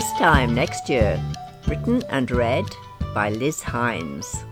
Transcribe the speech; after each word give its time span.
This 0.00 0.12
time 0.12 0.54
next 0.54 0.88
year. 0.88 1.22
Written 1.68 2.02
and 2.08 2.30
read 2.30 2.64
by 3.12 3.28
Liz 3.28 3.62
Hinds. 3.62 4.46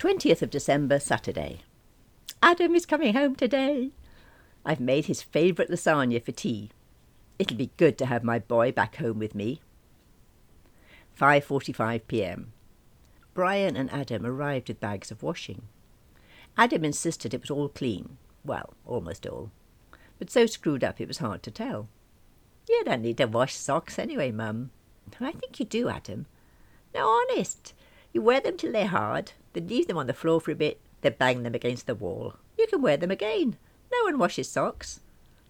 20th 0.00 0.42
of 0.42 0.50
December, 0.50 0.98
Saturday. 0.98 1.60
Adam 2.42 2.74
is 2.74 2.84
coming 2.84 3.14
home 3.14 3.36
today. 3.36 3.92
I've 4.66 4.80
made 4.80 5.04
his 5.06 5.22
favourite 5.22 5.70
lasagna 5.70 6.20
for 6.20 6.32
tea. 6.32 6.70
It'll 7.38 7.56
be 7.56 7.70
good 7.76 7.96
to 7.98 8.06
have 8.06 8.24
my 8.24 8.40
boy 8.40 8.72
back 8.72 8.96
home 8.96 9.20
with 9.20 9.36
me. 9.36 9.60
5:45 11.16 12.00
p.m. 12.08 12.52
Brian 13.34 13.76
and 13.76 13.88
Adam 13.92 14.26
arrived 14.26 14.66
with 14.66 14.80
bags 14.80 15.12
of 15.12 15.22
washing. 15.22 15.62
Adam 16.56 16.84
insisted 16.84 17.32
it 17.32 17.40
was 17.40 17.52
all 17.52 17.68
clean. 17.68 18.18
Well, 18.44 18.74
almost 18.84 19.28
all. 19.28 19.52
But 20.22 20.30
so 20.30 20.46
screwed 20.46 20.84
up 20.84 21.00
it 21.00 21.08
was 21.08 21.18
hard 21.18 21.42
to 21.42 21.50
tell. 21.50 21.88
You 22.68 22.84
don't 22.84 23.02
need 23.02 23.16
to 23.16 23.24
wash 23.24 23.56
socks 23.56 23.98
anyway, 23.98 24.30
Mum. 24.30 24.70
I 25.18 25.32
think 25.32 25.58
you 25.58 25.66
do, 25.66 25.88
Adam. 25.88 26.26
No, 26.94 27.08
honest. 27.08 27.74
You 28.12 28.22
wear 28.22 28.40
them 28.40 28.56
till 28.56 28.70
they're 28.70 28.86
hard, 28.86 29.32
then 29.52 29.66
leave 29.66 29.88
them 29.88 29.98
on 29.98 30.06
the 30.06 30.14
floor 30.14 30.40
for 30.40 30.52
a 30.52 30.54
bit, 30.54 30.80
then 31.00 31.16
bang 31.18 31.42
them 31.42 31.56
against 31.56 31.88
the 31.88 31.96
wall. 31.96 32.36
You 32.56 32.68
can 32.68 32.80
wear 32.80 32.96
them 32.96 33.10
again. 33.10 33.56
No 33.90 34.04
one 34.04 34.16
washes 34.16 34.48
socks. 34.48 35.00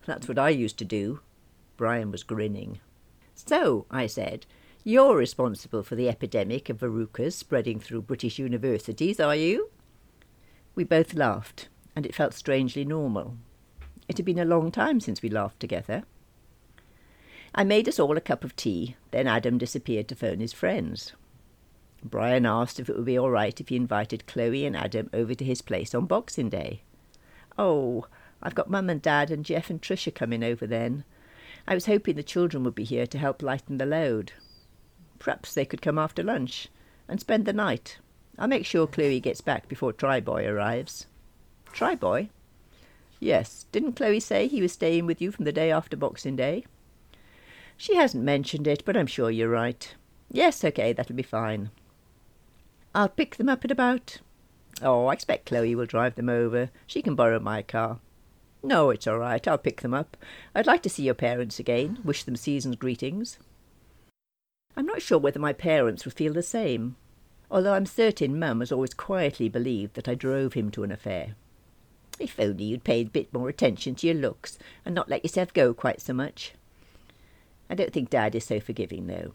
That's 0.06 0.26
what 0.26 0.38
I 0.38 0.48
used 0.48 0.78
to 0.78 0.86
do. 0.86 1.20
Brian 1.76 2.10
was 2.10 2.23
grinning. 2.23 2.80
So, 3.34 3.84
I 3.90 4.06
said, 4.06 4.46
you're 4.84 5.18
responsible 5.18 5.82
for 5.82 5.96
the 5.96 6.09
epidemic 6.09 6.70
of 6.70 6.78
verrucas 6.78 7.34
spreading 7.34 7.78
through 7.78 8.00
British 8.00 8.38
universities, 8.38 9.20
are 9.20 9.36
you? 9.36 9.68
We 10.74 10.84
both 10.84 11.12
laughed, 11.12 11.68
and 11.95 12.07
it 12.07 12.14
felt 12.14 12.32
strangely 12.32 12.86
normal. 12.86 13.36
It 14.13 14.18
had 14.18 14.27
been 14.27 14.38
a 14.38 14.45
long 14.45 14.71
time 14.71 15.01
since 15.01 15.23
we 15.23 15.30
laughed 15.30 15.59
together. 15.59 16.02
I 17.55 17.65
made 17.65 17.88
us 17.88 17.99
all 17.99 18.19
a 18.19 18.21
cup 18.21 18.45
of 18.45 18.54
tea, 18.54 18.95
then 19.10 19.27
Adam 19.27 19.57
disappeared 19.57 20.07
to 20.09 20.15
phone 20.15 20.41
his 20.41 20.52
friends. 20.52 21.15
Brian 22.04 22.45
asked 22.45 22.79
if 22.79 22.91
it 22.91 22.96
would 22.96 23.07
be 23.07 23.16
all 23.16 23.30
right 23.30 23.59
if 23.59 23.71
he 23.71 23.77
invited 23.77 24.27
Chloe 24.27 24.66
and 24.66 24.77
Adam 24.77 25.09
over 25.15 25.35
to 25.35 25.45
his 25.46 25.63
place 25.63 25.95
on 25.95 26.04
Boxing 26.04 26.51
Day. 26.51 26.82
Oh, 27.57 28.04
I've 28.43 28.54
got 28.54 28.69
Mum 28.69 28.91
and 28.91 29.01
Dad 29.01 29.30
and 29.30 29.46
Jeff 29.46 29.71
and 29.71 29.80
Tricia 29.80 30.15
coming 30.15 30.45
over 30.45 30.66
then. 30.66 31.04
I 31.66 31.73
was 31.73 31.87
hoping 31.87 32.16
the 32.16 32.23
children 32.23 32.65
would 32.65 32.74
be 32.74 32.85
here 32.85 33.07
to 33.07 33.16
help 33.16 33.41
lighten 33.41 33.79
the 33.79 33.87
load. 33.87 34.32
Perhaps 35.21 35.54
they 35.54 35.65
could 35.65 35.80
come 35.80 35.99
after 35.99 36.23
lunch 36.23 36.69
and 37.09 37.19
spend 37.19 37.47
the 37.47 37.54
night. 37.54 37.97
I'll 38.38 38.47
make 38.47 38.66
sure 38.66 38.87
Chloe 38.87 39.21
gets 39.21 39.41
back 39.41 39.69
before 39.69 39.95
Tryboy 39.95 40.47
arrives. 40.47 41.07
Tryboy? 41.73 42.29
Yes, 43.23 43.66
didn't 43.70 43.92
Chloe 43.92 44.18
say 44.18 44.48
he 44.48 44.60
was 44.60 44.73
staying 44.73 45.06
with 45.06 45.23
you 45.23 45.30
from 45.30 45.45
the 45.45 45.52
day 45.52 45.70
after 45.70 45.96
Boxing 45.96 46.34
Day? 46.34 46.65
She 47.76 47.95
hasn't 47.95 48.24
mentioned 48.24 48.66
it, 48.66 48.84
but 48.84 48.96
I'm 48.96 49.06
sure 49.06 49.30
you're 49.30 49.48
right. 49.48 49.95
Yes, 50.29 50.64
okay, 50.64 50.92
that'll 50.92 51.14
be 51.14 51.23
fine. 51.23 51.70
I'll 52.92 53.09
pick 53.09 53.37
them 53.37 53.48
up 53.48 53.64
at 53.64 53.70
about. 53.70 54.18
Oh, 54.82 55.06
I 55.06 55.12
expect 55.12 55.46
Chloe 55.46 55.76
will 55.76 55.87
drive 55.87 56.16
them 56.16 56.29
over. 56.29 56.70
She 56.84 57.01
can 57.01 57.14
borrow 57.14 57.38
my 57.38 57.62
car. 57.62 58.01
No, 58.60 58.90
it's 58.90 59.06
all 59.06 59.18
right. 59.18 59.46
I'll 59.46 59.57
pick 59.57 59.82
them 59.82 59.95
up. 59.95 60.16
I'd 60.52 60.66
like 60.66 60.82
to 60.82 60.90
see 60.90 61.04
your 61.04 61.14
parents 61.14 61.60
again. 61.60 62.01
Wish 62.02 62.24
them 62.24 62.34
season's 62.34 62.74
greetings. 62.74 63.38
I'm 64.76 64.86
not 64.86 65.00
sure 65.00 65.19
whether 65.19 65.38
my 65.38 65.53
parents 65.53 66.04
would 66.04 66.14
feel 66.14 66.32
the 66.32 66.42
same, 66.42 66.97
although 67.53 67.75
I'm 67.75 67.86
certain 67.86 68.36
Mum 68.36 68.59
has 68.59 68.72
always 68.72 68.94
quietly 68.94 69.48
believed 69.48 69.94
that 69.94 70.09
I 70.09 70.16
drove 70.16 70.54
him 70.54 70.72
to 70.72 70.82
an 70.82 70.91
affair. 70.91 71.36
If 72.22 72.38
only 72.38 72.62
you'd 72.62 72.84
paid 72.84 73.08
a 73.08 73.10
bit 73.10 73.34
more 73.34 73.48
attention 73.48 73.97
to 73.97 74.06
your 74.06 74.14
looks 74.14 74.56
and 74.84 74.94
not 74.94 75.08
let 75.08 75.24
yourself 75.24 75.52
go 75.52 75.74
quite 75.74 76.00
so 76.00 76.12
much. 76.12 76.52
I 77.69 77.74
don't 77.74 77.92
think 77.92 78.10
Dad 78.10 78.36
is 78.36 78.44
so 78.44 78.60
forgiving, 78.60 79.08
though. 79.08 79.34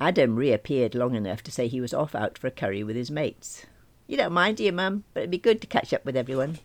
Adam 0.00 0.36
reappeared 0.36 0.94
long 0.94 1.16
enough 1.16 1.42
to 1.42 1.50
say 1.50 1.66
he 1.66 1.80
was 1.80 1.92
off 1.92 2.14
out 2.14 2.38
for 2.38 2.46
a 2.46 2.52
curry 2.52 2.84
with 2.84 2.94
his 2.94 3.10
mates. 3.10 3.66
You 4.06 4.16
don't 4.16 4.32
mind, 4.32 4.58
do 4.58 4.64
you, 4.64 4.70
Mum? 4.70 5.02
But 5.14 5.22
it'd 5.22 5.32
be 5.32 5.38
good 5.38 5.60
to 5.62 5.66
catch 5.66 5.92
up 5.92 6.04
with 6.04 6.16
everyone. 6.16 6.60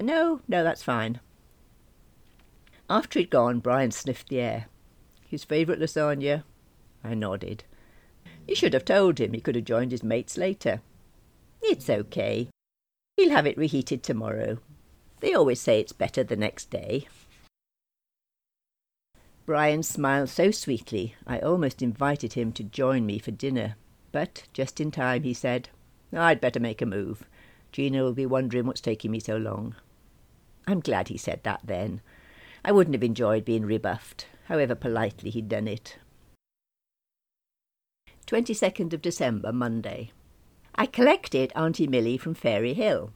No, 0.00 0.40
no, 0.48 0.64
that's 0.64 0.82
fine. 0.82 1.20
After 2.88 3.18
he'd 3.18 3.28
gone, 3.28 3.58
Brian 3.58 3.90
sniffed 3.90 4.30
the 4.30 4.40
air. 4.40 4.66
His 5.28 5.44
favourite 5.44 5.80
lasagna? 5.80 6.44
I 7.04 7.12
nodded. 7.12 7.64
You 8.48 8.54
should 8.54 8.72
have 8.72 8.86
told 8.86 9.20
him 9.20 9.34
he 9.34 9.40
could 9.42 9.54
have 9.54 9.66
joined 9.66 9.92
his 9.92 10.02
mates 10.02 10.38
later. 10.38 10.80
It's 11.60 11.90
okay. 11.90 12.48
He'll 13.16 13.30
have 13.30 13.46
it 13.46 13.56
reheated 13.56 14.02
tomorrow. 14.02 14.58
They 15.20 15.34
always 15.34 15.60
say 15.60 15.80
it's 15.80 15.92
better 15.92 16.24
the 16.24 16.36
next 16.36 16.70
day. 16.70 17.08
Brian 19.46 19.82
smiled 19.82 20.30
so 20.30 20.50
sweetly 20.50 21.14
I 21.26 21.38
almost 21.38 21.82
invited 21.82 22.32
him 22.32 22.50
to 22.52 22.64
join 22.64 23.04
me 23.04 23.18
for 23.18 23.30
dinner, 23.30 23.76
but 24.10 24.44
just 24.52 24.80
in 24.80 24.90
time 24.90 25.22
he 25.22 25.34
said, 25.34 25.68
I'd 26.12 26.40
better 26.40 26.60
make 26.60 26.80
a 26.80 26.86
move. 26.86 27.24
Gina 27.72 28.02
will 28.02 28.14
be 28.14 28.26
wondering 28.26 28.66
what's 28.66 28.80
taking 28.80 29.10
me 29.10 29.20
so 29.20 29.36
long. 29.36 29.74
I'm 30.66 30.80
glad 30.80 31.08
he 31.08 31.18
said 31.18 31.40
that 31.42 31.60
then. 31.64 32.00
I 32.64 32.72
wouldn't 32.72 32.94
have 32.94 33.02
enjoyed 33.02 33.44
being 33.44 33.66
rebuffed, 33.66 34.26
however 34.44 34.74
politely 34.74 35.30
he'd 35.30 35.48
done 35.48 35.68
it. 35.68 35.98
22nd 38.26 38.94
of 38.94 39.02
December, 39.02 39.52
Monday. 39.52 40.10
I 40.76 40.86
collected 40.86 41.52
Auntie 41.54 41.86
Milly 41.86 42.18
from 42.18 42.34
Fairy 42.34 42.74
Hill. 42.74 43.12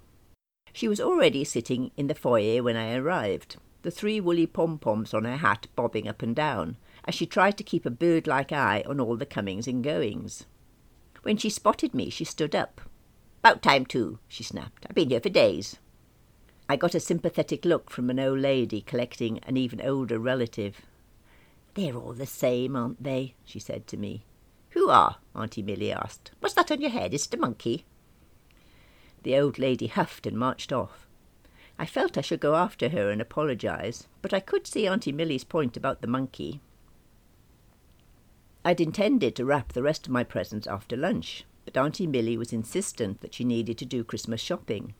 She 0.72 0.86
was 0.86 1.00
already 1.00 1.42
sitting 1.42 1.90
in 1.96 2.06
the 2.06 2.14
foyer 2.14 2.62
when 2.62 2.76
I 2.76 2.94
arrived, 2.94 3.56
the 3.82 3.90
three 3.90 4.20
woolly 4.20 4.46
pom-poms 4.46 5.12
on 5.12 5.24
her 5.24 5.38
hat 5.38 5.66
bobbing 5.74 6.06
up 6.06 6.22
and 6.22 6.36
down, 6.36 6.76
as 7.04 7.16
she 7.16 7.26
tried 7.26 7.58
to 7.58 7.64
keep 7.64 7.84
a 7.84 7.90
bird-like 7.90 8.52
eye 8.52 8.84
on 8.86 9.00
all 9.00 9.16
the 9.16 9.26
comings 9.26 9.66
and 9.66 9.82
goings. 9.82 10.46
When 11.22 11.36
she 11.36 11.50
spotted 11.50 11.94
me, 11.94 12.10
she 12.10 12.24
stood 12.24 12.54
up. 12.54 12.80
"About 13.40 13.60
time, 13.60 13.86
too," 13.86 14.20
she 14.28 14.44
snapped. 14.44 14.86
"I've 14.88 14.94
been 14.94 15.10
here 15.10 15.20
for 15.20 15.28
days." 15.28 15.78
I 16.68 16.76
got 16.76 16.94
a 16.94 17.00
sympathetic 17.00 17.64
look 17.64 17.90
from 17.90 18.08
an 18.08 18.20
old 18.20 18.38
lady 18.38 18.82
collecting 18.82 19.40
an 19.40 19.56
even 19.56 19.80
older 19.80 20.20
relative. 20.20 20.82
"They're 21.74 21.96
all 21.96 22.12
the 22.12 22.26
same, 22.26 22.76
aren't 22.76 23.02
they?" 23.02 23.34
she 23.44 23.58
said 23.58 23.88
to 23.88 23.96
me. 23.96 24.22
"Who 24.88 24.92
are?" 24.92 25.18
Auntie 25.34 25.60
Milly 25.60 25.92
asked. 25.92 26.30
"What's 26.40 26.54
that 26.54 26.72
on 26.72 26.80
your 26.80 26.88
head? 26.88 27.12
Is 27.12 27.26
it 27.26 27.34
a 27.34 27.36
monkey?" 27.36 27.84
The 29.22 29.36
old 29.36 29.58
lady 29.58 29.86
huffed 29.86 30.26
and 30.26 30.38
marched 30.38 30.72
off. 30.72 31.06
I 31.78 31.84
felt 31.84 32.16
I 32.16 32.22
should 32.22 32.40
go 32.40 32.54
after 32.54 32.88
her 32.88 33.10
and 33.10 33.20
apologize, 33.20 34.08
but 34.22 34.32
I 34.32 34.40
could 34.40 34.66
see 34.66 34.88
Auntie 34.88 35.12
Milly's 35.12 35.44
point 35.44 35.76
about 35.76 36.00
the 36.00 36.06
monkey. 36.06 36.62
I'd 38.64 38.80
intended 38.80 39.36
to 39.36 39.44
wrap 39.44 39.74
the 39.74 39.82
rest 39.82 40.06
of 40.06 40.12
my 40.14 40.24
presents 40.24 40.66
after 40.66 40.96
lunch, 40.96 41.44
but 41.66 41.76
Auntie 41.76 42.06
Milly 42.06 42.38
was 42.38 42.54
insistent 42.54 43.20
that 43.20 43.34
she 43.34 43.44
needed 43.44 43.76
to 43.76 43.84
do 43.84 44.02
Christmas 44.02 44.40
shopping. 44.40 44.94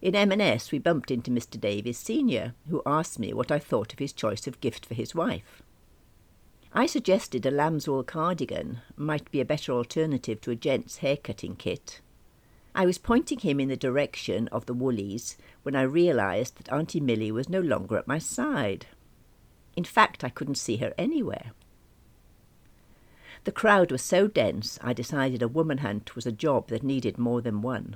In 0.00 0.14
M&S 0.14 0.70
we 0.70 0.78
bumped 0.78 1.10
into 1.10 1.32
Mr. 1.32 1.58
Davies 1.58 1.98
Senior, 1.98 2.54
who 2.68 2.80
asked 2.86 3.18
me 3.18 3.32
what 3.32 3.50
I 3.50 3.58
thought 3.58 3.92
of 3.92 3.98
his 3.98 4.12
choice 4.12 4.46
of 4.46 4.60
gift 4.60 4.86
for 4.86 4.94
his 4.94 5.16
wife. 5.16 5.64
I 6.76 6.86
suggested 6.86 7.46
a 7.46 7.52
lambswool 7.52 8.04
cardigan 8.04 8.80
might 8.96 9.30
be 9.30 9.40
a 9.40 9.44
better 9.44 9.70
alternative 9.70 10.40
to 10.40 10.50
a 10.50 10.56
gent's 10.56 10.96
hair-cutting 10.96 11.54
kit. 11.54 12.00
I 12.74 12.84
was 12.84 12.98
pointing 12.98 13.38
him 13.38 13.60
in 13.60 13.68
the 13.68 13.76
direction 13.76 14.48
of 14.48 14.66
the 14.66 14.74
woolies 14.74 15.38
when 15.62 15.76
I 15.76 15.82
realized 15.82 16.56
that 16.56 16.72
Auntie 16.72 16.98
Milly 16.98 17.30
was 17.30 17.48
no 17.48 17.60
longer 17.60 17.96
at 17.96 18.08
my 18.08 18.18
side. 18.18 18.86
In 19.76 19.84
fact, 19.84 20.24
I 20.24 20.30
couldn't 20.30 20.56
see 20.56 20.78
her 20.78 20.92
anywhere. 20.98 21.52
The 23.44 23.52
crowd 23.52 23.92
was 23.92 24.02
so 24.02 24.26
dense 24.26 24.76
I 24.82 24.92
decided 24.92 25.42
a 25.42 25.48
woman 25.48 25.78
hunt 25.78 26.16
was 26.16 26.26
a 26.26 26.32
job 26.32 26.68
that 26.68 26.82
needed 26.82 27.18
more 27.18 27.40
than 27.40 27.62
one. 27.62 27.94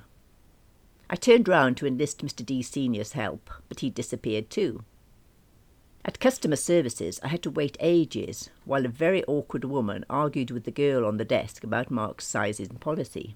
I 1.09 1.17
turned 1.17 1.49
round 1.49 1.75
to 1.77 1.85
enlist 1.85 2.23
Mr. 2.23 2.45
D. 2.45 2.61
Senior's 2.61 3.11
help, 3.11 3.49
but 3.67 3.81
he 3.81 3.89
disappeared 3.89 4.49
too. 4.49 4.85
At 6.05 6.19
customer 6.19 6.55
services, 6.55 7.19
I 7.23 7.27
had 7.27 7.43
to 7.43 7.51
wait 7.51 7.77
ages 7.79 8.49
while 8.65 8.85
a 8.85 8.89
very 8.89 9.23
awkward 9.25 9.65
woman 9.65 10.05
argued 10.09 10.49
with 10.49 10.63
the 10.63 10.71
girl 10.71 11.05
on 11.05 11.17
the 11.17 11.25
desk 11.25 11.63
about 11.63 11.91
Mark's 11.91 12.25
sizes 12.25 12.69
and 12.69 12.79
policy. 12.79 13.35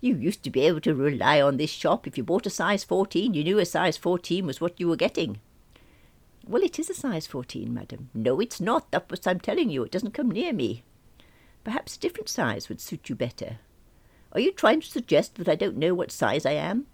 You 0.00 0.16
used 0.16 0.42
to 0.44 0.50
be 0.50 0.60
able 0.62 0.80
to 0.82 0.94
rely 0.94 1.40
on 1.40 1.56
this 1.56 1.70
shop. 1.70 2.06
If 2.06 2.16
you 2.16 2.24
bought 2.24 2.46
a 2.46 2.50
size 2.50 2.84
14, 2.84 3.34
you 3.34 3.44
knew 3.44 3.58
a 3.58 3.66
size 3.66 3.96
14 3.96 4.46
was 4.46 4.60
what 4.60 4.78
you 4.80 4.88
were 4.88 4.96
getting. 4.96 5.40
Well, 6.46 6.62
it 6.62 6.78
is 6.78 6.90
a 6.90 6.94
size 6.94 7.26
14, 7.26 7.72
madam. 7.72 8.10
No, 8.12 8.40
it's 8.40 8.60
not. 8.60 8.90
That's 8.90 9.10
what 9.10 9.26
I'm 9.26 9.40
telling 9.40 9.70
you. 9.70 9.82
It 9.82 9.90
doesn't 9.90 10.12
come 10.12 10.30
near 10.30 10.52
me. 10.52 10.82
Perhaps 11.62 11.96
a 11.96 12.00
different 12.00 12.28
size 12.28 12.68
would 12.68 12.80
suit 12.80 13.08
you 13.08 13.14
better. 13.14 13.58
Are 14.32 14.40
you 14.40 14.52
trying 14.52 14.80
to 14.80 14.86
suggest 14.86 15.36
that 15.36 15.48
I 15.48 15.54
don't 15.54 15.76
know 15.76 15.94
what 15.94 16.10
size 16.10 16.44
I 16.44 16.52
am? 16.52 16.86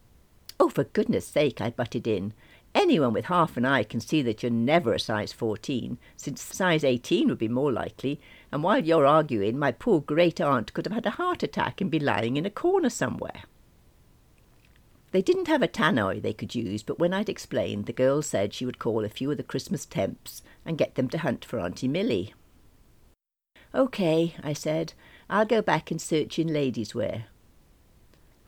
Oh, 0.61 0.69
for 0.69 0.85
goodness 0.85 1.27
sake, 1.27 1.61
I 1.61 1.71
butted 1.71 2.07
in. 2.07 2.33
Anyone 2.75 3.13
with 3.13 3.27
half 3.27 3.57
an 3.57 3.65
eye 3.65 3.83
can 3.83 4.01
see 4.01 4.23
that 4.23 4.43
you're 4.43 4.51
never 4.51 4.95
a 4.95 5.01
size 5.01 5.33
14, 5.33 5.99
since 6.17 6.41
size 6.41 6.85
18 6.85 7.29
would 7.29 7.39
be 7.39 7.49
more 7.49 7.73
likely, 7.73 8.21
and 8.53 8.63
while 8.63 8.85
you're 8.85 9.07
arguing, 9.07 9.59
my 9.59 9.73
poor 9.73 10.01
great 10.01 10.41
aunt 10.41 10.73
could 10.73 10.87
have 10.87 10.95
had 10.95 11.07
a 11.07 11.11
heart 11.11 11.43
attack 11.43 11.81
and 11.81 11.91
be 11.91 11.99
lying 11.99 12.37
in 12.37 12.47
a 12.47 12.51
corner 12.51 12.89
somewhere. 12.89 13.43
They 15.11 15.23
didn't 15.23 15.49
have 15.49 15.63
a 15.63 15.69
tannoy 15.69 16.23
they 16.23 16.33
could 16.33 16.55
use, 16.55 16.85
but 16.85 17.01
when 17.01 17.13
I'd 17.13 17.29
explained, 17.29 17.87
the 17.87 17.93
girl 17.93 18.23
said 18.23 18.55
she 18.55 18.65
would 18.65 18.79
call 18.79 19.05
a 19.05 19.09
few 19.09 19.31
of 19.33 19.37
the 19.37 19.43
Christmas 19.43 19.85
temps 19.85 20.43
and 20.65 20.79
get 20.79 20.95
them 20.95 21.09
to 21.09 21.19
hunt 21.19 21.45
for 21.45 21.59
Auntie 21.59 21.89
Millie. 21.89 22.35
OK, 23.75 24.35
I 24.43 24.53
said. 24.53 24.93
I'll 25.29 25.47
go 25.47 25.63
back 25.63 25.91
and 25.91 26.01
search 26.01 26.39
in 26.39 26.53
ladies' 26.53 26.95
wear. 26.95 27.27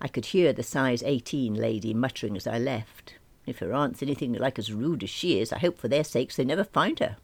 I 0.01 0.07
could 0.09 0.27
hear 0.27 0.53
the 0.53 0.63
size 0.63 1.03
18 1.03 1.55
lady 1.55 1.95
muttering 1.95 2.37
as 2.37 2.47
I 2.47 2.59
left. 2.59 3.15
If 3.47 3.59
her 3.59 3.73
aunt's 3.73 4.03
anything 4.03 4.33
like 4.35 4.59
as 4.59 4.73
rude 4.73 5.03
as 5.03 5.11
she 5.11 5.41
is, 5.41 5.53
I 5.53 5.59
hope 5.59 5.79
for 5.79 5.89
their 5.89 6.05
sakes 6.05 6.37
they 6.37 6.45
never 6.45 6.65
find 6.65 6.99
her. 7.01 7.17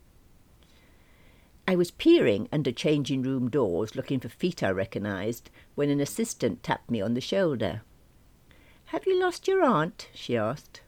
I 1.66 1.76
was 1.76 1.90
peering 1.90 2.48
under 2.50 2.72
changing 2.72 3.22
room 3.22 3.50
doors, 3.50 3.94
looking 3.94 4.20
for 4.20 4.28
feet 4.28 4.62
I 4.62 4.70
recognised, 4.70 5.50
when 5.74 5.90
an 5.90 6.00
assistant 6.00 6.62
tapped 6.62 6.90
me 6.90 7.00
on 7.00 7.14
the 7.14 7.20
shoulder. 7.20 7.82
Have 8.86 9.06
you 9.06 9.20
lost 9.20 9.46
your 9.46 9.62
aunt? 9.62 10.08
she 10.14 10.36
asked. 10.36 10.80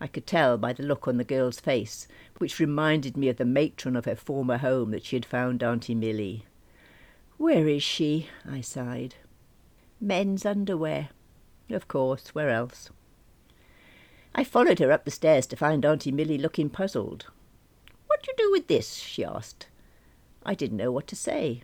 I 0.00 0.06
could 0.06 0.26
tell 0.26 0.56
by 0.56 0.72
the 0.72 0.84
look 0.84 1.08
on 1.08 1.16
the 1.16 1.24
girl's 1.24 1.58
face, 1.58 2.06
which 2.38 2.60
reminded 2.60 3.16
me 3.16 3.28
of 3.28 3.38
the 3.38 3.44
matron 3.44 3.96
of 3.96 4.04
her 4.04 4.14
former 4.14 4.58
home 4.58 4.92
that 4.92 5.04
she 5.04 5.16
had 5.16 5.26
found 5.26 5.62
Auntie 5.64 5.96
Millie. 5.96 6.46
Where 7.36 7.66
is 7.66 7.82
she? 7.82 8.28
I 8.48 8.60
sighed. 8.60 9.16
Men's 10.00 10.46
underwear. 10.46 11.08
Of 11.70 11.88
course, 11.88 12.28
where 12.36 12.50
else? 12.50 12.90
I 14.34 14.44
followed 14.44 14.78
her 14.78 14.92
up 14.92 15.04
the 15.04 15.10
stairs 15.10 15.46
to 15.48 15.56
find 15.56 15.84
Auntie 15.84 16.12
Millie 16.12 16.38
looking 16.38 16.70
puzzled. 16.70 17.26
What 18.06 18.22
do 18.22 18.30
you 18.30 18.36
do 18.36 18.52
with 18.52 18.68
this? 18.68 18.94
she 18.94 19.24
asked. 19.24 19.66
I 20.44 20.54
didn't 20.54 20.76
know 20.76 20.92
what 20.92 21.06
to 21.08 21.16
say. 21.16 21.62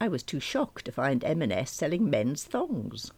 I 0.00 0.08
was 0.08 0.22
too 0.22 0.40
shocked 0.40 0.84
to 0.86 0.92
find 0.92 1.24
M&S 1.24 1.70
selling 1.70 2.08
men's 2.10 2.44
thongs. 2.44 3.10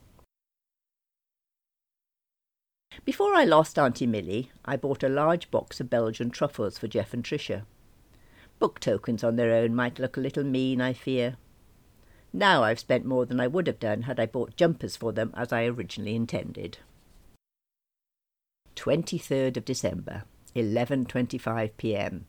Before 3.04 3.34
I 3.34 3.44
lost 3.44 3.78
Auntie 3.78 4.06
Millie, 4.06 4.50
I 4.64 4.76
bought 4.76 5.02
a 5.02 5.08
large 5.08 5.50
box 5.50 5.80
of 5.80 5.90
Belgian 5.90 6.30
truffles 6.30 6.78
for 6.78 6.88
Jeff 6.88 7.12
and 7.12 7.24
Tricia. 7.24 7.64
Book 8.58 8.80
tokens 8.80 9.22
on 9.22 9.36
their 9.36 9.52
own 9.52 9.74
might 9.74 9.98
look 9.98 10.16
a 10.16 10.20
little 10.20 10.44
mean, 10.44 10.80
I 10.80 10.92
fear. 10.92 11.36
Now 12.32 12.62
I've 12.62 12.80
spent 12.80 13.04
more 13.04 13.26
than 13.26 13.40
I 13.40 13.46
would 13.46 13.66
have 13.66 13.78
done 13.78 14.02
had 14.02 14.18
I 14.18 14.26
bought 14.26 14.56
jumpers 14.56 14.96
for 14.96 15.12
them 15.12 15.32
as 15.36 15.52
I 15.52 15.64
originally 15.64 16.14
intended. 16.14 16.78
23rd 18.76 19.56
of 19.56 19.64
December, 19.64 20.24
11.25 20.54 21.70
p.m. 21.76 22.26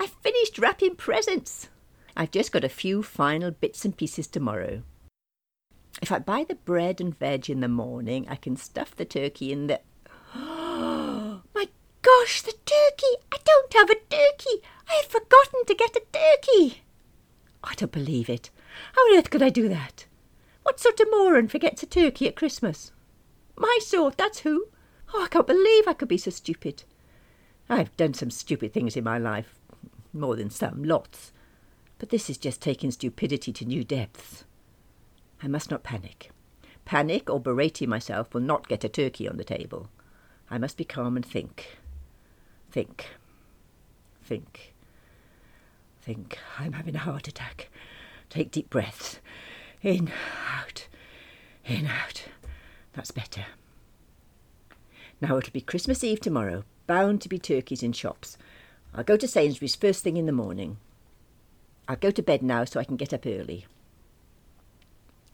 I've 0.00 0.10
finished 0.22 0.58
wrapping 0.58 0.96
presents. 0.96 1.68
I've 2.16 2.30
just 2.30 2.52
got 2.52 2.64
a 2.64 2.68
few 2.68 3.02
final 3.02 3.50
bits 3.50 3.84
and 3.84 3.96
pieces 3.96 4.26
tomorrow. 4.26 4.82
If 6.02 6.12
I 6.12 6.18
buy 6.18 6.44
the 6.44 6.54
bread 6.54 7.00
and 7.00 7.18
veg 7.18 7.48
in 7.48 7.60
the 7.60 7.68
morning, 7.68 8.26
I 8.28 8.36
can 8.36 8.56
stuff 8.56 8.94
the 8.94 9.04
turkey 9.04 9.52
in 9.52 9.66
the. 9.68 9.80
My 10.34 11.68
gosh, 12.02 12.42
the 12.42 12.52
turkey! 12.52 13.24
I 13.32 13.38
don't 13.44 13.72
have 13.74 13.90
a 13.90 13.94
turkey! 13.94 14.62
I 14.88 14.94
had 15.02 15.06
forgotten 15.06 15.64
to 15.66 15.74
get 15.74 15.96
a 15.96 16.02
turkey! 16.12 16.82
I 17.62 17.74
don't 17.74 17.92
believe 17.92 18.28
it. 18.28 18.50
How 18.92 19.02
on 19.02 19.18
earth 19.18 19.30
could 19.30 19.42
I 19.42 19.48
do 19.48 19.68
that? 19.68 20.06
What 20.64 20.80
sort 20.80 21.00
of 21.00 21.08
moron 21.10 21.48
forgets 21.48 21.82
a 21.82 21.86
turkey 21.86 22.28
at 22.28 22.36
Christmas? 22.36 22.92
My 23.56 23.78
sort, 23.80 24.16
that's 24.16 24.40
who. 24.40 24.66
Oh, 25.12 25.22
I 25.22 25.28
can't 25.28 25.46
believe 25.46 25.86
I 25.86 25.92
could 25.92 26.08
be 26.08 26.18
so 26.18 26.30
stupid. 26.30 26.84
I've 27.68 27.96
done 27.96 28.14
some 28.14 28.30
stupid 28.30 28.72
things 28.72 28.96
in 28.96 29.04
my 29.04 29.18
life, 29.18 29.58
more 30.12 30.36
than 30.36 30.50
some, 30.50 30.84
lots. 30.84 31.32
But 31.98 32.10
this 32.10 32.28
is 32.28 32.38
just 32.38 32.60
taking 32.60 32.90
stupidity 32.90 33.52
to 33.52 33.64
new 33.64 33.84
depths. 33.84 34.44
I 35.42 35.48
must 35.48 35.70
not 35.70 35.82
panic. 35.82 36.30
Panic 36.84 37.30
or 37.30 37.40
berating 37.40 37.88
myself 37.88 38.34
will 38.34 38.40
not 38.40 38.68
get 38.68 38.84
a 38.84 38.88
turkey 38.88 39.28
on 39.28 39.36
the 39.36 39.44
table. 39.44 39.88
I 40.50 40.58
must 40.58 40.76
be 40.76 40.84
calm 40.84 41.16
and 41.16 41.24
think. 41.24 41.78
Think. 42.70 43.06
Think. 44.22 44.74
Think. 46.02 46.38
I'm 46.58 46.72
having 46.72 46.94
a 46.94 47.00
heart 47.00 47.28
attack. 47.28 47.70
Take 48.28 48.50
deep 48.50 48.68
breaths. 48.68 49.20
In, 49.82 50.10
out. 50.58 50.88
In, 51.64 51.86
out. 51.86 52.24
That's 52.92 53.10
better. 53.10 53.46
Now 55.24 55.38
it'll 55.38 55.52
be 55.52 55.62
Christmas 55.62 56.04
Eve 56.04 56.20
tomorrow. 56.20 56.64
Bound 56.86 57.22
to 57.22 57.30
be 57.30 57.38
turkeys 57.38 57.82
in 57.82 57.92
shops. 57.92 58.36
I'll 58.94 59.04
go 59.04 59.16
to 59.16 59.26
Sainsbury's 59.26 59.74
first 59.74 60.04
thing 60.04 60.18
in 60.18 60.26
the 60.26 60.32
morning. 60.32 60.76
I'll 61.88 61.96
go 61.96 62.10
to 62.10 62.22
bed 62.22 62.42
now 62.42 62.66
so 62.66 62.78
I 62.78 62.84
can 62.84 62.96
get 62.96 63.14
up 63.14 63.24
early. 63.24 63.64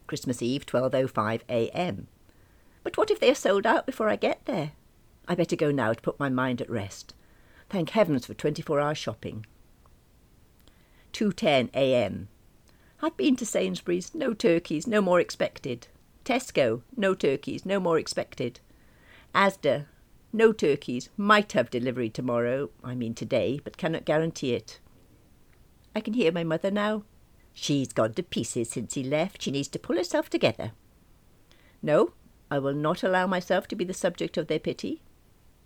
Christmas 0.07 0.43
Eve, 0.43 0.65
12.05 0.65 1.41
a.m. 1.49 2.07
But 2.85 2.97
what 2.97 3.11
if 3.11 3.19
they 3.19 3.33
are 3.33 3.35
sold 3.35 3.67
out 3.67 3.85
before 3.85 4.09
I 4.09 4.15
get 4.15 4.45
there? 4.45 4.71
I 5.27 5.35
better 5.35 5.57
go 5.57 5.73
now 5.73 5.93
to 5.93 6.01
put 6.01 6.21
my 6.21 6.29
mind 6.29 6.61
at 6.61 6.71
rest. 6.71 7.15
Thank 7.69 7.91
heavens 7.91 8.27
for 8.27 8.35
24 8.35 8.79
hour 8.79 8.95
shopping. 8.95 9.45
2.10 11.15 11.71
a.m. 11.75 12.29
I've 13.03 13.17
been 13.17 13.35
to 13.35 13.45
Sainsbury's, 13.45 14.15
no 14.15 14.35
turkeys, 14.35 14.87
no 14.87 15.03
more 15.03 15.19
expected. 15.19 15.89
Tesco, 16.25 16.83
no 16.97 17.17
turkeys, 17.17 17.67
no 17.67 17.81
more 17.81 17.99
expected. 17.99 18.61
Asda, 19.35 19.87
no 20.33 20.53
turkeys, 20.53 21.09
might 21.17 21.53
have 21.53 21.71
delivery 21.71 22.11
tomorrow, 22.11 22.71
I 22.85 22.95
mean 22.95 23.15
today, 23.15 23.61
but 23.63 23.77
cannot 23.77 24.05
guarantee 24.05 24.55
it. 24.55 24.81
I 25.95 26.01
can 26.01 26.15
hear 26.15 26.33
my 26.33 26.45
mother 26.45 26.71
now. 26.71 27.05
She's 27.53 27.93
gone 27.93 28.15
to 28.15 28.23
pieces 28.23 28.71
since 28.71 28.95
he 28.95 29.03
left. 29.03 29.43
She 29.43 29.51
needs 29.51 29.69
to 29.69 29.79
pull 29.79 29.97
herself 29.97 30.31
together. 30.31 30.73
No, 31.83 32.13
I 32.51 32.59
will 32.59 32.75
not 32.75 33.03
allow 33.03 33.27
myself 33.27 33.67
to 33.69 33.77
be 33.77 33.85
the 33.85 33.95
subject 33.95 34.37
of 34.37 34.47
their 34.47 34.59
pity. 34.59 35.03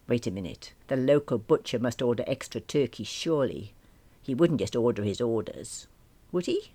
Wait 0.09 0.27
a 0.27 0.31
minute. 0.31 0.73
The 0.89 0.97
local 0.97 1.39
butcher 1.39 1.79
must 1.79 2.03
order 2.03 2.25
extra 2.27 2.61
turkey, 2.61 3.05
surely. 3.05 3.75
He 4.23 4.35
wouldn't 4.35 4.61
just 4.61 4.77
order 4.77 5.03
his 5.03 5.21
orders. 5.21 5.87
Would 6.33 6.47
he? 6.47 6.73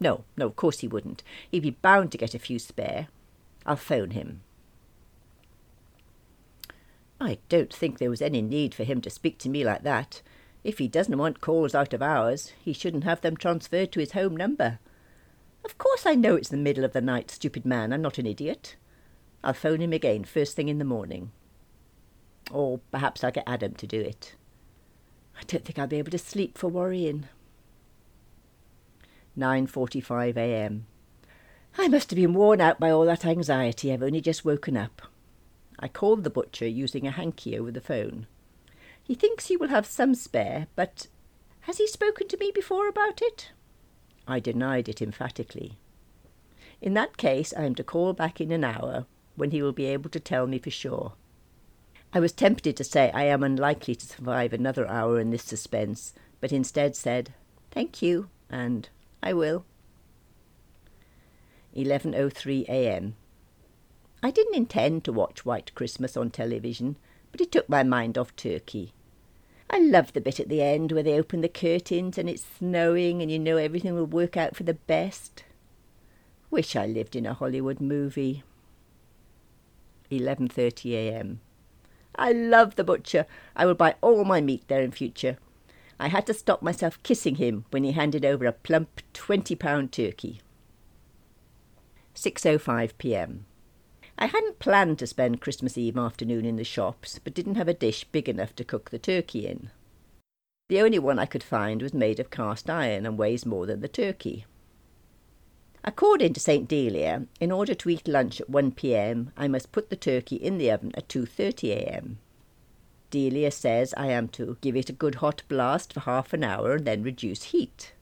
No, 0.00 0.24
no, 0.36 0.46
of 0.46 0.56
course 0.56 0.80
he 0.80 0.88
wouldn't. 0.88 1.22
He'd 1.50 1.60
be 1.60 1.70
bound 1.70 2.12
to 2.12 2.18
get 2.18 2.34
a 2.34 2.38
few 2.38 2.58
spare. 2.58 3.08
I'll 3.66 3.76
phone 3.76 4.10
him. 4.10 4.42
I 7.20 7.38
don't 7.48 7.72
think 7.72 7.98
there 7.98 8.10
was 8.10 8.22
any 8.22 8.42
need 8.42 8.74
for 8.74 8.84
him 8.84 9.00
to 9.00 9.10
speak 9.10 9.38
to 9.38 9.48
me 9.48 9.64
like 9.64 9.82
that. 9.82 10.22
If 10.62 10.78
he 10.78 10.88
doesn't 10.88 11.18
want 11.18 11.40
calls 11.40 11.74
out 11.74 11.92
of 11.92 12.02
hours, 12.02 12.52
he 12.62 12.72
shouldn't 12.72 13.04
have 13.04 13.20
them 13.20 13.36
transferred 13.36 13.92
to 13.92 14.00
his 14.00 14.12
home 14.12 14.36
number. 14.36 14.78
Of 15.64 15.78
course 15.78 16.06
I 16.06 16.14
know 16.14 16.36
it's 16.36 16.48
the 16.48 16.56
middle 16.56 16.84
of 16.84 16.92
the 16.92 17.00
night, 17.00 17.30
stupid 17.30 17.64
man. 17.64 17.92
I'm 17.92 18.02
not 18.02 18.18
an 18.18 18.26
idiot. 18.26 18.76
I'll 19.42 19.52
phone 19.52 19.80
him 19.80 19.92
again 19.92 20.24
first 20.24 20.56
thing 20.56 20.68
in 20.68 20.78
the 20.78 20.84
morning. 20.84 21.32
Or 22.50 22.80
perhaps 22.90 23.22
I'll 23.22 23.30
get 23.30 23.44
Adam 23.46 23.74
to 23.74 23.86
do 23.86 24.00
it. 24.00 24.34
I 25.38 25.42
don't 25.46 25.64
think 25.64 25.78
I'll 25.78 25.86
be 25.86 25.98
able 25.98 26.10
to 26.10 26.18
sleep 26.18 26.56
for 26.56 26.68
worrying. 26.68 27.28
9.45 29.36 30.36
a.m. 30.36 30.86
I 31.76 31.88
must 31.88 32.10
have 32.10 32.16
been 32.16 32.34
worn 32.34 32.60
out 32.60 32.80
by 32.80 32.90
all 32.90 33.04
that 33.04 33.24
anxiety. 33.24 33.92
I've 33.92 34.02
only 34.02 34.20
just 34.20 34.44
woken 34.44 34.76
up. 34.76 35.02
I 35.78 35.88
called 35.88 36.24
the 36.24 36.30
butcher 36.30 36.66
using 36.66 37.06
a 37.06 37.12
hanky 37.12 37.56
over 37.56 37.70
the 37.70 37.80
phone. 37.80 38.26
He 39.02 39.14
thinks 39.14 39.46
he 39.46 39.56
will 39.56 39.68
have 39.68 39.86
some 39.86 40.14
spare, 40.14 40.66
but 40.76 41.06
has 41.60 41.78
he 41.78 41.86
spoken 41.86 42.28
to 42.28 42.36
me 42.38 42.50
before 42.54 42.88
about 42.88 43.22
it? 43.22 43.52
I 44.26 44.40
denied 44.40 44.88
it 44.88 45.00
emphatically. 45.00 45.78
In 46.80 46.94
that 46.94 47.16
case, 47.16 47.54
I 47.56 47.64
am 47.64 47.74
to 47.76 47.84
call 47.84 48.12
back 48.12 48.40
in 48.40 48.52
an 48.52 48.64
hour, 48.64 49.06
when 49.36 49.50
he 49.50 49.62
will 49.62 49.72
be 49.72 49.86
able 49.86 50.10
to 50.10 50.20
tell 50.20 50.46
me 50.46 50.58
for 50.58 50.70
sure. 50.70 51.12
I 52.12 52.20
was 52.20 52.32
tempted 52.32 52.76
to 52.76 52.84
say 52.84 53.10
I 53.12 53.24
am 53.24 53.42
unlikely 53.42 53.94
to 53.94 54.06
survive 54.06 54.52
another 54.52 54.88
hour 54.88 55.20
in 55.20 55.30
this 55.30 55.44
suspense, 55.44 56.14
but 56.40 56.52
instead 56.52 56.96
said, 56.96 57.34
Thank 57.70 58.02
you, 58.02 58.28
and 58.50 58.88
I 59.22 59.32
will. 59.32 59.64
11.03 61.76 62.68
a.m. 62.68 63.14
I 64.22 64.30
didn't 64.30 64.56
intend 64.56 65.04
to 65.04 65.12
watch 65.12 65.44
White 65.44 65.74
Christmas 65.74 66.16
on 66.16 66.30
television, 66.30 66.96
but 67.30 67.40
it 67.40 67.52
took 67.52 67.68
my 67.68 67.82
mind 67.82 68.18
off 68.18 68.34
Turkey. 68.34 68.92
I 69.70 69.78
love 69.78 70.12
the 70.12 70.20
bit 70.20 70.40
at 70.40 70.48
the 70.48 70.62
end 70.62 70.92
where 70.92 71.02
they 71.02 71.18
open 71.18 71.40
the 71.40 71.48
curtains 71.48 72.18
and 72.18 72.28
it's 72.28 72.44
snowing 72.58 73.22
and 73.22 73.30
you 73.30 73.38
know 73.38 73.58
everything 73.58 73.94
will 73.94 74.06
work 74.06 74.36
out 74.36 74.56
for 74.56 74.62
the 74.64 74.74
best. 74.74 75.44
Wish 76.50 76.74
I 76.74 76.86
lived 76.86 77.14
in 77.14 77.26
a 77.26 77.34
Hollywood 77.34 77.80
movie. 77.80 78.42
11:30 80.10 80.92
a.m. 80.94 81.40
I 82.16 82.32
love 82.32 82.76
the 82.76 82.84
butcher. 82.84 83.26
I 83.54 83.66
will 83.66 83.74
buy 83.74 83.94
all 84.00 84.24
my 84.24 84.40
meat 84.40 84.64
there 84.68 84.82
in 84.82 84.90
future. 84.90 85.36
I 86.00 86.08
had 86.08 86.26
to 86.26 86.34
stop 86.34 86.62
myself 86.62 87.02
kissing 87.02 87.36
him 87.36 87.66
when 87.70 87.84
he 87.84 87.92
handed 87.92 88.24
over 88.24 88.46
a 88.46 88.52
plump 88.52 89.02
20 89.12 89.54
pound 89.54 89.92
turkey. 89.92 90.40
6:05 92.14 92.92
p.m. 92.98 93.44
I 94.20 94.26
hadn't 94.26 94.58
planned 94.58 94.98
to 94.98 95.06
spend 95.06 95.40
Christmas 95.40 95.78
Eve 95.78 95.96
afternoon 95.96 96.44
in 96.44 96.56
the 96.56 96.64
shops, 96.64 97.20
but 97.22 97.34
didn't 97.34 97.54
have 97.54 97.68
a 97.68 97.74
dish 97.74 98.04
big 98.10 98.28
enough 98.28 98.54
to 98.56 98.64
cook 98.64 98.90
the 98.90 98.98
turkey 98.98 99.46
in. 99.46 99.70
The 100.68 100.80
only 100.80 100.98
one 100.98 101.20
I 101.20 101.26
could 101.26 101.44
find 101.44 101.80
was 101.80 101.94
made 101.94 102.18
of 102.18 102.28
cast 102.28 102.68
iron 102.68 103.06
and 103.06 103.16
weighs 103.16 103.46
more 103.46 103.64
than 103.64 103.80
the 103.80 103.86
turkey. 103.86 104.44
According 105.84 106.32
to 106.34 106.40
St. 106.40 106.66
Delia, 106.66 107.26
in 107.38 107.52
order 107.52 107.74
to 107.74 107.88
eat 107.88 108.08
lunch 108.08 108.40
at 108.40 108.50
1 108.50 108.72
p.m., 108.72 109.30
I 109.36 109.46
must 109.46 109.70
put 109.70 109.88
the 109.88 109.96
turkey 109.96 110.36
in 110.36 110.58
the 110.58 110.72
oven 110.72 110.90
at 110.96 111.08
2:30 111.08 111.70
a.m. 111.70 112.18
Delia 113.10 113.52
says 113.52 113.94
I 113.96 114.08
am 114.08 114.26
to 114.30 114.58
give 114.60 114.74
it 114.74 114.90
a 114.90 114.92
good 114.92 115.16
hot 115.16 115.42
blast 115.48 115.92
for 115.92 116.00
half 116.00 116.32
an 116.32 116.42
hour 116.42 116.72
and 116.72 116.84
then 116.84 117.04
reduce 117.04 117.44
heat. 117.44 117.92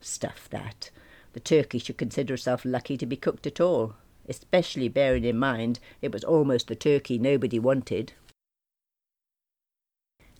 Stuff 0.00 0.48
that. 0.48 0.90
The 1.34 1.40
turkey 1.40 1.78
should 1.78 1.98
consider 1.98 2.32
herself 2.32 2.64
lucky 2.64 2.96
to 2.96 3.06
be 3.06 3.16
cooked 3.16 3.46
at 3.46 3.60
all, 3.60 3.94
especially 4.32 4.88
bearing 4.88 5.24
in 5.24 5.38
mind 5.38 5.78
it 6.00 6.12
was 6.12 6.24
almost 6.24 6.68
the 6.68 6.74
turkey 6.74 7.18
nobody 7.18 7.58
wanted. 7.58 8.14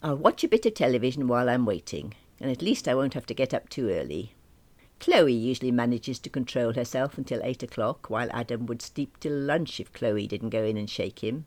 I'll 0.02 0.16
watch 0.16 0.42
a 0.42 0.48
bit 0.48 0.66
of 0.66 0.74
television 0.74 1.28
while 1.28 1.48
I'm 1.48 1.66
waiting, 1.66 2.14
and 2.40 2.50
at 2.50 2.62
least 2.62 2.88
I 2.88 2.94
won't 2.94 3.14
have 3.14 3.26
to 3.26 3.34
get 3.34 3.54
up 3.54 3.68
too 3.68 3.90
early. 3.90 4.32
Chloe 4.98 5.32
usually 5.32 5.70
manages 5.70 6.18
to 6.20 6.30
control 6.30 6.72
herself 6.72 7.18
until 7.18 7.42
eight 7.42 7.62
o'clock, 7.62 8.08
while 8.08 8.30
Adam 8.32 8.66
would 8.66 8.80
sleep 8.80 9.20
till 9.20 9.36
lunch 9.36 9.78
if 9.78 9.92
Chloe 9.92 10.26
didn't 10.26 10.50
go 10.50 10.64
in 10.64 10.76
and 10.76 10.88
shake 10.88 11.22
him. 11.22 11.44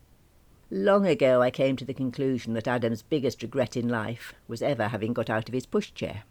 Long 0.70 1.06
ago 1.06 1.42
I 1.42 1.52
came 1.52 1.76
to 1.78 1.86
the 1.86 1.94
conclusion 1.94 2.54
that 2.54 2.68
Adam's 2.68 3.02
biggest 3.02 3.42
regret 3.42 3.76
in 3.76 3.90
life 3.90 4.34
was 4.48 4.62
ever 4.62 4.90
having 4.90 5.14
got 5.14 5.30
out 5.30 5.48
of 5.48 5.54
his 5.54 5.66
pushchair. 5.66 6.24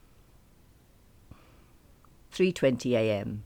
3:20 2.32 2.92
a.m. 2.92 3.44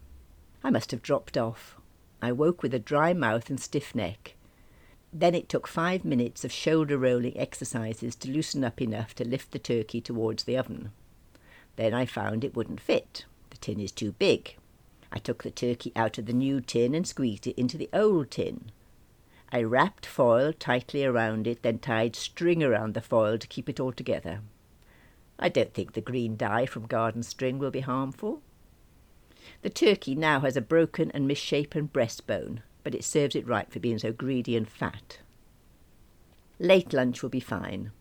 I 0.64 0.70
must 0.70 0.90
have 0.90 1.02
dropped 1.02 1.36
off. 1.36 1.77
I 2.20 2.32
woke 2.32 2.62
with 2.62 2.74
a 2.74 2.78
dry 2.78 3.14
mouth 3.14 3.48
and 3.48 3.60
stiff 3.60 3.94
neck. 3.94 4.34
Then 5.12 5.34
it 5.34 5.48
took 5.48 5.66
five 5.66 6.04
minutes 6.04 6.44
of 6.44 6.52
shoulder 6.52 6.98
rolling 6.98 7.38
exercises 7.38 8.14
to 8.16 8.30
loosen 8.30 8.64
up 8.64 8.80
enough 8.82 9.14
to 9.16 9.24
lift 9.24 9.52
the 9.52 9.58
turkey 9.58 10.00
towards 10.00 10.44
the 10.44 10.56
oven. 10.56 10.92
Then 11.76 11.94
I 11.94 12.06
found 12.06 12.44
it 12.44 12.56
wouldn't 12.56 12.80
fit. 12.80 13.24
The 13.50 13.56
tin 13.56 13.80
is 13.80 13.92
too 13.92 14.12
big. 14.12 14.56
I 15.10 15.18
took 15.18 15.42
the 15.42 15.50
turkey 15.50 15.92
out 15.96 16.18
of 16.18 16.26
the 16.26 16.32
new 16.32 16.60
tin 16.60 16.94
and 16.94 17.06
squeezed 17.06 17.46
it 17.46 17.58
into 17.58 17.78
the 17.78 17.88
old 17.92 18.30
tin. 18.30 18.70
I 19.50 19.62
wrapped 19.62 20.04
foil 20.04 20.52
tightly 20.52 21.04
around 21.04 21.46
it, 21.46 21.62
then 21.62 21.78
tied 21.78 22.16
string 22.16 22.62
around 22.62 22.92
the 22.92 23.00
foil 23.00 23.38
to 23.38 23.46
keep 23.46 23.68
it 23.68 23.80
all 23.80 23.92
together. 23.92 24.40
I 25.38 25.48
don't 25.48 25.72
think 25.72 25.92
the 25.92 26.02
green 26.02 26.36
dye 26.36 26.66
from 26.66 26.86
garden 26.86 27.22
string 27.22 27.58
will 27.58 27.70
be 27.70 27.80
harmful. 27.80 28.42
The 29.62 29.70
turkey 29.70 30.14
now 30.14 30.40
has 30.40 30.56
a 30.56 30.60
broken 30.60 31.10
and 31.12 31.26
misshapen 31.26 31.88
breastbone, 31.88 32.60
but 32.84 32.94
it 32.94 33.04
serves 33.04 33.34
it 33.34 33.46
right 33.46 33.70
for 33.70 33.80
being 33.80 33.98
so 33.98 34.12
greedy 34.12 34.56
and 34.56 34.68
fat. 34.68 35.18
Late 36.58 36.92
lunch 36.92 37.22
will 37.22 37.30
be 37.30 37.40
fine. 37.40 37.92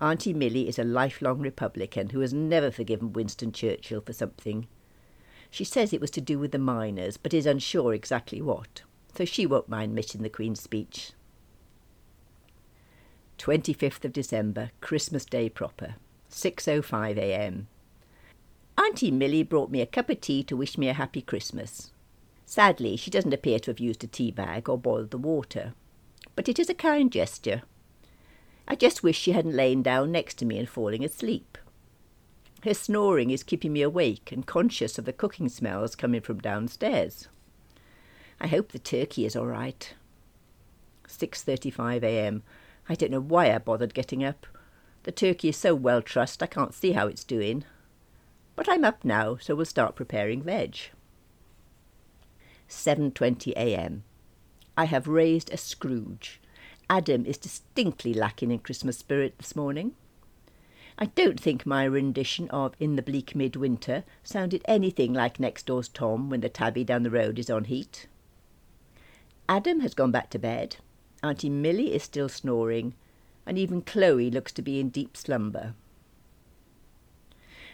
Auntie 0.00 0.32
Millie 0.32 0.68
is 0.68 0.78
a 0.78 0.84
lifelong 0.84 1.40
Republican 1.40 2.10
who 2.10 2.20
has 2.20 2.32
never 2.32 2.70
forgiven 2.70 3.12
Winston 3.12 3.52
Churchill 3.52 4.00
for 4.00 4.12
something. 4.12 4.66
She 5.50 5.64
says 5.64 5.92
it 5.92 6.00
was 6.00 6.10
to 6.12 6.20
do 6.20 6.38
with 6.38 6.52
the 6.52 6.58
miners, 6.58 7.16
but 7.16 7.34
is 7.34 7.44
unsure 7.44 7.92
exactly 7.92 8.40
what 8.40 8.82
so 9.16 9.24
she 9.24 9.46
won't 9.46 9.68
mind 9.68 9.94
missing 9.94 10.22
the 10.22 10.28
Queen's 10.28 10.60
speech. 10.60 11.12
25th 13.38 14.04
of 14.04 14.12
December, 14.12 14.70
Christmas 14.80 15.24
Day 15.24 15.48
proper, 15.48 15.96
6.05 16.30 17.16
a.m. 17.16 17.68
Auntie 18.82 19.10
Millie 19.10 19.42
brought 19.42 19.70
me 19.70 19.82
a 19.82 19.86
cup 19.86 20.08
of 20.08 20.22
tea 20.22 20.42
to 20.44 20.56
wish 20.56 20.78
me 20.78 20.88
a 20.88 20.94
happy 20.94 21.20
Christmas. 21.20 21.92
Sadly, 22.46 22.96
she 22.96 23.10
doesn't 23.10 23.34
appear 23.34 23.58
to 23.58 23.70
have 23.70 23.78
used 23.78 24.02
a 24.02 24.06
tea 24.06 24.30
bag 24.30 24.70
or 24.70 24.78
boiled 24.78 25.10
the 25.10 25.18
water, 25.18 25.74
but 26.34 26.48
it 26.48 26.58
is 26.58 26.70
a 26.70 26.74
kind 26.74 27.12
gesture. 27.12 27.60
I 28.66 28.76
just 28.76 29.02
wish 29.02 29.18
she 29.18 29.32
hadn't 29.32 29.54
lain 29.54 29.82
down 29.82 30.10
next 30.10 30.38
to 30.38 30.46
me 30.46 30.58
and 30.58 30.68
falling 30.68 31.04
asleep. 31.04 31.58
Her 32.64 32.72
snoring 32.72 33.30
is 33.30 33.42
keeping 33.42 33.74
me 33.74 33.82
awake 33.82 34.32
and 34.32 34.46
conscious 34.46 34.98
of 34.98 35.04
the 35.04 35.12
cooking 35.12 35.50
smells 35.50 35.94
coming 35.94 36.22
from 36.22 36.38
downstairs. 36.38 37.28
I 38.40 38.46
hope 38.46 38.72
the 38.72 38.78
turkey 38.78 39.26
is 39.26 39.36
all 39.36 39.46
right. 39.46 39.92
6:35 41.06 42.02
a.m. 42.02 42.44
I 42.88 42.94
don't 42.94 43.10
know 43.10 43.20
why 43.20 43.54
I 43.54 43.58
bothered 43.58 43.92
getting 43.92 44.24
up. 44.24 44.46
The 45.02 45.12
turkey 45.12 45.50
is 45.50 45.58
so 45.58 45.74
well 45.74 46.00
trussed 46.00 46.42
I 46.42 46.46
can't 46.46 46.72
see 46.72 46.92
how 46.92 47.08
it's 47.08 47.24
doing. 47.24 47.64
But 48.56 48.68
I'm 48.68 48.84
up 48.84 49.04
now, 49.04 49.36
so 49.36 49.54
we'll 49.54 49.64
start 49.64 49.96
preparing 49.96 50.42
veg. 50.42 50.90
7:20 52.68 53.52
a.m. 53.52 54.04
I 54.76 54.84
have 54.84 55.08
raised 55.08 55.52
a 55.52 55.56
Scrooge. 55.56 56.40
Adam 56.88 57.24
is 57.26 57.38
distinctly 57.38 58.14
lacking 58.14 58.50
in 58.50 58.58
Christmas 58.58 58.98
spirit 58.98 59.38
this 59.38 59.56
morning. 59.56 59.94
I 60.98 61.06
don't 61.06 61.40
think 61.40 61.64
my 61.64 61.84
rendition 61.84 62.50
of 62.50 62.74
In 62.78 62.96
the 62.96 63.02
Bleak 63.02 63.34
Midwinter 63.34 64.04
sounded 64.22 64.62
anything 64.66 65.14
like 65.14 65.40
next 65.40 65.66
door's 65.66 65.88
Tom 65.88 66.28
when 66.28 66.40
the 66.40 66.48
tabby 66.48 66.84
down 66.84 67.02
the 67.02 67.10
road 67.10 67.38
is 67.38 67.48
on 67.48 67.64
heat. 67.64 68.06
Adam 69.48 69.80
has 69.80 69.94
gone 69.94 70.10
back 70.12 70.30
to 70.30 70.38
bed. 70.38 70.76
Auntie 71.22 71.48
Millie 71.48 71.94
is 71.94 72.02
still 72.02 72.28
snoring, 72.28 72.94
and 73.46 73.58
even 73.58 73.82
Chloe 73.82 74.30
looks 74.30 74.52
to 74.52 74.62
be 74.62 74.78
in 74.78 74.90
deep 74.90 75.16
slumber. 75.16 75.74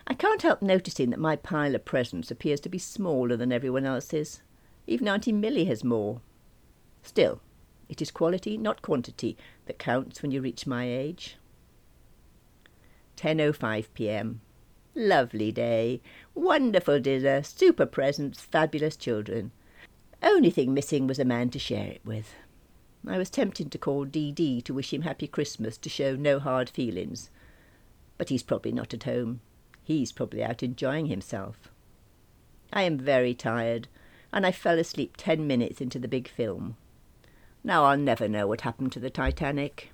I 0.06 0.14
can't 0.14 0.42
help 0.42 0.62
noticing 0.62 1.10
that 1.10 1.18
my 1.18 1.36
pile 1.36 1.74
of 1.74 1.84
presents 1.84 2.30
appears 2.30 2.60
to 2.60 2.68
be 2.68 2.78
smaller 2.78 3.36
than 3.36 3.52
everyone 3.52 3.84
else's. 3.84 4.42
Even 4.86 5.08
Auntie 5.08 5.32
Millie 5.32 5.64
has 5.64 5.82
more. 5.82 6.20
Still, 7.02 7.40
it 7.88 8.00
is 8.00 8.10
quality, 8.10 8.56
not 8.56 8.82
quantity, 8.82 9.36
that 9.66 9.78
counts 9.78 10.22
when 10.22 10.30
you 10.30 10.40
reach 10.40 10.66
my 10.66 10.84
age. 10.84 11.36
10.05 13.16 13.86
p.m. 13.94 14.40
Lovely 14.94 15.50
day. 15.50 16.00
Wonderful 16.34 17.00
dinner, 17.00 17.42
super 17.42 17.86
presents, 17.86 18.40
fabulous 18.40 18.96
children. 18.96 19.50
Only 20.22 20.50
thing 20.50 20.72
missing 20.72 21.06
was 21.06 21.18
a 21.18 21.24
man 21.24 21.50
to 21.50 21.58
share 21.58 21.88
it 21.88 22.00
with. 22.04 22.34
I 23.06 23.18
was 23.18 23.30
tempted 23.30 23.70
to 23.70 23.78
call 23.78 24.04
Dee 24.04 24.60
to 24.62 24.74
wish 24.74 24.92
him 24.92 25.02
happy 25.02 25.26
Christmas 25.28 25.78
to 25.78 25.88
show 25.88 26.16
no 26.16 26.38
hard 26.38 26.70
feelings. 26.70 27.30
But 28.18 28.30
he's 28.30 28.42
probably 28.42 28.72
not 28.72 28.94
at 28.94 29.04
home. 29.04 29.40
He's 29.86 30.10
probably 30.10 30.42
out 30.42 30.64
enjoying 30.64 31.06
himself. 31.06 31.70
I 32.72 32.82
am 32.82 32.98
very 32.98 33.34
tired, 33.34 33.86
and 34.32 34.44
I 34.44 34.50
fell 34.50 34.80
asleep 34.80 35.14
ten 35.16 35.46
minutes 35.46 35.80
into 35.80 36.00
the 36.00 36.08
big 36.08 36.26
film. 36.26 36.76
Now 37.62 37.84
I'll 37.84 37.96
never 37.96 38.26
know 38.26 38.48
what 38.48 38.62
happened 38.62 38.90
to 38.92 38.98
the 38.98 39.10
Titanic. 39.10 39.92